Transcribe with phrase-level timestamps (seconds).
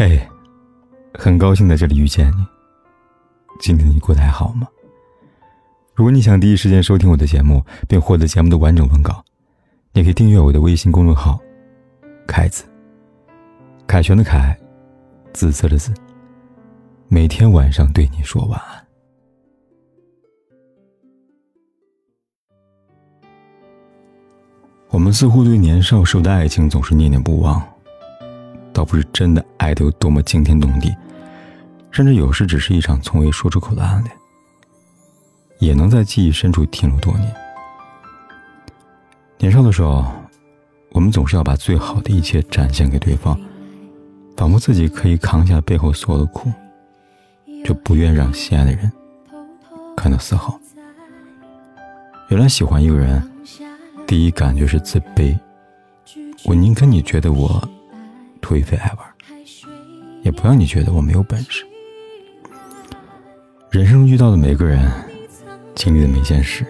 [0.00, 0.18] 嘿，
[1.12, 2.46] 很高兴在这里遇见你。
[3.60, 4.66] 今天你过得还好吗？
[5.94, 9.22] 如果你想第一时间收听我的节目，并获得节目的完整文稿，
[9.92, 11.38] 你可以订阅我的微信公众号
[12.26, 12.64] “凯子”。
[13.86, 14.58] 凯旋的凯，
[15.34, 15.92] 紫色的紫。
[17.08, 18.86] 每天晚上对你说晚安。
[24.88, 27.62] 我们似乎对年少时的爱情总是念念不忘。
[28.90, 30.92] 不是真的爱得有多么惊天动地，
[31.92, 34.12] 甚至有时只是一场从未说出口的暗恋，
[35.60, 37.32] 也能在记忆深处停留多年。
[39.38, 40.04] 年少的时候，
[40.90, 43.38] 我们总是要把最好的一切展现给对方，
[44.36, 46.52] 仿佛自己可以扛下背后所有的苦，
[47.64, 48.90] 就不愿让心爱的人
[49.96, 50.58] 看到丝毫。
[52.28, 53.22] 原来喜欢一个人，
[54.04, 55.38] 第一感觉是自卑，
[56.44, 57.62] 我宁可你觉得我。
[58.40, 59.06] 颓废爱玩，
[60.22, 61.64] 也不让你觉得我没有本事。
[63.70, 64.90] 人生遇到的每个人，
[65.74, 66.66] 经历的每件事，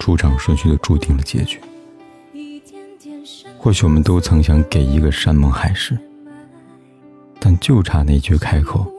[0.00, 1.60] 出场顺序都注定了结局。
[3.58, 5.98] 或许我们都曾想给一个山盟海誓，
[7.40, 8.90] 但就差那句开口。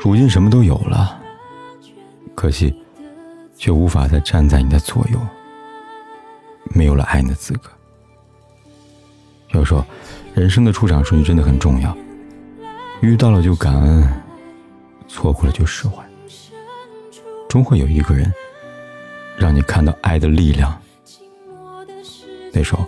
[0.00, 1.22] 如今什么都有了，
[2.34, 2.74] 可惜，
[3.56, 5.18] 却无法再站在你的左右，
[6.74, 7.70] 没有了爱你的资格。
[9.66, 9.84] 说，
[10.32, 11.94] 人生的出场顺序真的很重要。
[13.02, 14.08] 遇到了就感恩，
[15.06, 16.02] 错过了就释怀。
[17.48, 18.32] 终会有一个人，
[19.36, 20.80] 让你看到爱的力量。
[22.52, 22.86] 那时候，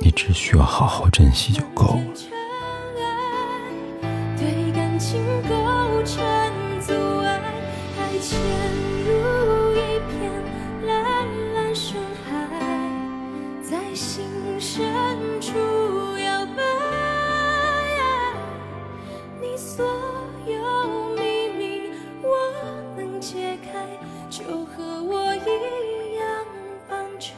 [0.00, 2.02] 你只需要好好珍惜就够了。
[24.36, 26.44] 就和我一样，
[26.86, 27.32] 半球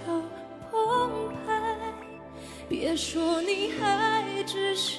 [0.69, 1.76] 澎湃，
[2.69, 4.97] 别说你还只是。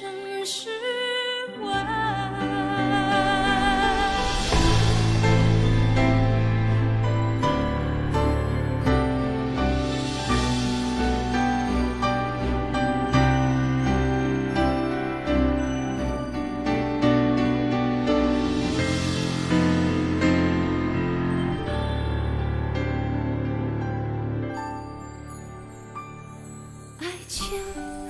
[27.32, 27.46] 潜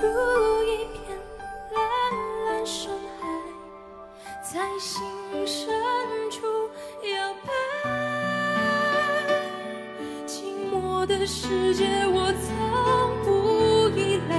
[0.00, 1.14] 入一片
[1.74, 1.78] 蓝
[2.46, 3.28] 蓝深海，
[4.42, 5.02] 在心
[5.46, 5.68] 深
[6.30, 6.40] 处
[7.04, 7.12] 摇
[7.44, 7.52] 摆。
[10.26, 10.32] 寂
[10.72, 12.48] 寞的世界，我从
[13.22, 14.32] 不依赖。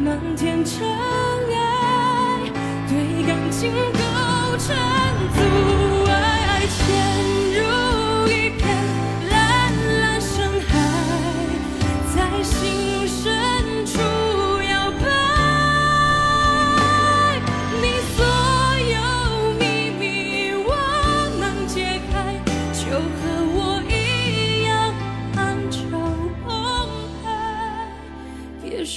[0.00, 2.50] 漫天尘埃，
[2.88, 3.98] 对感情构
[4.58, 4.74] 成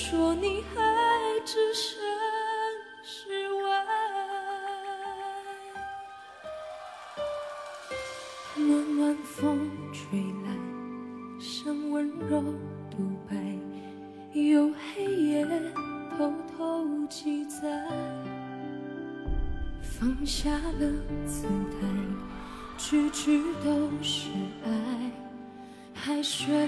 [0.10, 0.82] 说你还
[1.46, 2.00] 置身
[3.04, 3.30] 事
[3.62, 3.86] 外，
[8.56, 10.50] 暖暖风吹来，
[11.40, 12.42] 像温柔
[12.90, 12.98] 独
[13.30, 13.36] 白，
[14.34, 15.46] 有黑夜
[16.18, 17.70] 偷偷记载，
[19.84, 20.92] 放下了
[21.28, 21.88] 姿态，
[22.80, 24.32] 句句都是
[24.66, 25.12] 爱，
[25.94, 26.68] 海水